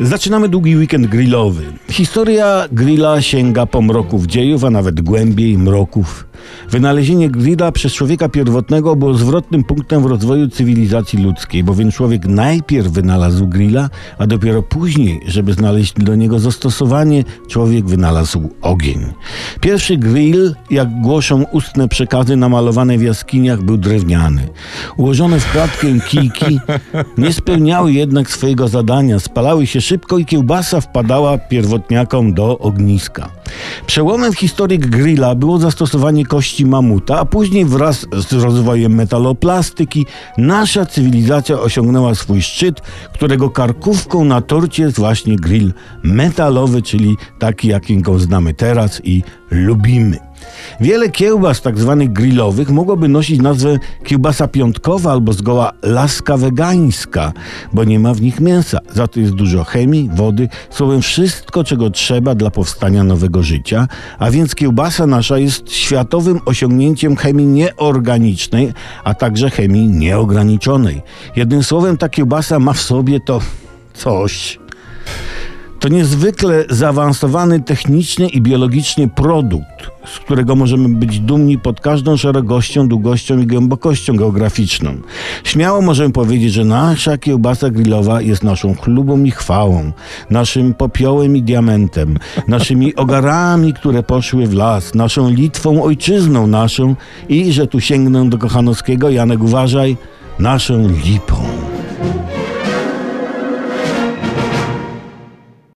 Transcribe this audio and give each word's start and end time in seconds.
Zaczynamy 0.00 0.48
długi 0.48 0.76
weekend 0.76 1.06
grillowy. 1.06 1.62
Historia 1.90 2.68
grilla 2.72 3.22
sięga 3.22 3.66
pomroków 3.66 4.26
dziejów, 4.26 4.64
a 4.64 4.70
nawet 4.70 5.00
głębiej 5.00 5.58
mroków. 5.58 6.29
Wynalezienie 6.70 7.30
grilla 7.30 7.72
przez 7.72 7.92
człowieka 7.92 8.28
pierwotnego 8.28 8.96
było 8.96 9.14
zwrotnym 9.14 9.64
punktem 9.64 10.02
w 10.02 10.06
rozwoju 10.06 10.48
cywilizacji 10.48 11.22
ludzkiej, 11.22 11.64
bowiem 11.64 11.92
człowiek 11.92 12.26
najpierw 12.26 12.88
wynalazł 12.88 13.46
grilla, 13.46 13.90
a 14.18 14.26
dopiero 14.26 14.62
później, 14.62 15.20
żeby 15.26 15.52
znaleźć 15.52 15.92
do 15.94 16.14
niego 16.14 16.38
zastosowanie, 16.38 17.24
człowiek 17.48 17.86
wynalazł 17.86 18.50
ogień. 18.62 19.12
Pierwszy 19.60 19.96
grill, 19.96 20.54
jak 20.70 21.00
głoszą 21.00 21.44
ustne 21.52 21.88
przekazy 21.88 22.36
namalowane 22.36 22.98
w 22.98 23.02
jaskiniach, 23.02 23.62
był 23.62 23.76
drewniany. 23.76 24.48
Ułożone 24.96 25.40
w 25.40 25.52
klatkę 25.52 25.86
kijki 26.08 26.60
nie 27.18 27.32
spełniały 27.32 27.92
jednak 27.92 28.30
swojego 28.30 28.68
zadania, 28.68 29.18
spalały 29.18 29.66
się 29.66 29.80
szybko 29.80 30.18
i 30.18 30.24
kiełbasa 30.24 30.80
wpadała 30.80 31.38
pierwotniakom 31.38 32.34
do 32.34 32.58
ogniska. 32.58 33.39
Przełomem 33.86 34.32
w 34.32 34.38
historii 34.38 34.78
grilla 34.78 35.34
było 35.34 35.58
zastosowanie 35.58 36.26
kości 36.26 36.66
mamuta, 36.66 37.18
a 37.18 37.24
później 37.24 37.64
wraz 37.64 38.06
z 38.12 38.32
rozwojem 38.32 38.94
metaloplastyki 38.94 40.06
nasza 40.38 40.86
cywilizacja 40.86 41.60
osiągnęła 41.60 42.14
swój 42.14 42.42
szczyt, 42.42 42.80
którego 43.14 43.50
karkówką 43.50 44.24
na 44.24 44.40
torcie 44.40 44.82
jest 44.82 44.98
właśnie 44.98 45.36
grill 45.36 45.72
metalowy, 46.02 46.82
czyli 46.82 47.16
taki, 47.38 47.68
jakim 47.68 48.02
go 48.02 48.18
znamy 48.18 48.54
teraz 48.54 49.00
i 49.04 49.22
lubimy. 49.50 50.29
Wiele 50.80 51.10
kiełbas 51.10 51.62
tak 51.62 51.78
zwanych 51.78 52.12
grillowych 52.12 52.70
mogłoby 52.70 53.08
nosić 53.08 53.40
nazwę 53.40 53.78
kiełbasa 54.04 54.48
piątkowa 54.48 55.12
albo 55.12 55.32
zgoła 55.32 55.72
laska 55.82 56.36
wegańska, 56.36 57.32
bo 57.72 57.84
nie 57.84 57.98
ma 57.98 58.14
w 58.14 58.22
nich 58.22 58.40
mięsa. 58.40 58.78
Za 58.94 59.06
to 59.06 59.20
jest 59.20 59.32
dużo 59.32 59.64
chemii, 59.64 60.10
wody, 60.14 60.48
słowem 60.70 61.02
wszystko, 61.02 61.64
czego 61.64 61.90
trzeba 61.90 62.34
dla 62.34 62.50
powstania 62.50 63.04
nowego 63.04 63.42
życia, 63.42 63.88
a 64.18 64.30
więc 64.30 64.54
kiełbasa 64.54 65.06
nasza 65.06 65.38
jest 65.38 65.72
światowym 65.72 66.40
osiągnięciem 66.44 67.16
chemii 67.16 67.46
nieorganicznej, 67.46 68.72
a 69.04 69.14
także 69.14 69.50
chemii 69.50 69.88
nieograniczonej. 69.88 71.02
Jednym 71.36 71.62
słowem 71.62 71.96
ta 71.96 72.08
kiełbasa 72.08 72.58
ma 72.58 72.72
w 72.72 72.80
sobie 72.80 73.20
to 73.20 73.40
coś. 73.94 74.58
To 75.80 75.88
niezwykle 75.88 76.64
zaawansowany 76.70 77.60
technicznie 77.60 78.28
i 78.28 78.40
biologicznie 78.40 79.08
produkt, 79.08 79.90
z 80.06 80.18
którego 80.18 80.56
możemy 80.56 80.88
być 80.88 81.20
dumni 81.20 81.58
pod 81.58 81.80
każdą 81.80 82.16
szerokością, 82.16 82.88
długością 82.88 83.38
i 83.38 83.46
głębokością 83.46 84.16
geograficzną. 84.16 84.94
Śmiało 85.44 85.82
możemy 85.82 86.12
powiedzieć, 86.12 86.52
że 86.52 86.64
nasza 86.64 87.18
kiełbasa 87.18 87.70
grillowa 87.70 88.20
jest 88.20 88.44
naszą 88.44 88.74
chlubą 88.74 89.24
i 89.24 89.30
chwałą, 89.30 89.92
naszym 90.30 90.74
popiołem 90.74 91.36
i 91.36 91.42
diamentem, 91.42 92.18
naszymi 92.48 92.94
ogarami, 93.02 93.74
które 93.74 94.02
poszły 94.02 94.46
w 94.46 94.54
las, 94.54 94.94
naszą 94.94 95.30
Litwą, 95.30 95.82
ojczyzną 95.82 96.46
naszą 96.46 96.96
i, 97.28 97.52
że 97.52 97.66
tu 97.66 97.80
sięgnę 97.80 98.28
do 98.30 98.38
Kochanowskiego, 98.38 99.10
Janek 99.10 99.42
uważaj, 99.42 99.96
naszą 100.38 100.88
lipą. 101.04 101.49